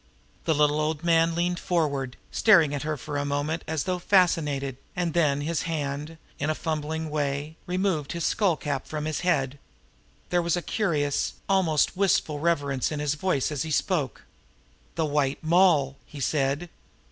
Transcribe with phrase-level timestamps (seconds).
[0.45, 4.77] The little old man leaned forward, staring at her for a moment as though fascinated;
[4.95, 9.59] and then his hand, in a fumbling way, removed the skull cap from his bead.
[10.31, 14.23] There was a curious, almost wistful reverence in his voice as he spoke.
[14.95, 16.71] "The White Moll!" he said.